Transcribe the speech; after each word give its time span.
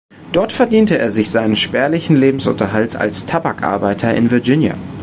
Dort 0.31 0.51
verdiente 0.51 0.97
er 0.97 1.11
sich 1.11 1.29
seinen 1.29 1.55
spärlichen 1.55 2.15
Lebensunterhalt 2.15 2.95
als 2.95 3.27
Tabakarbeiter 3.27 4.11
in 4.15 4.31
Virginia. 4.31 4.75